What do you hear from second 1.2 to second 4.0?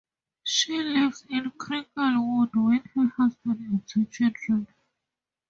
in Cricklewood with her husband and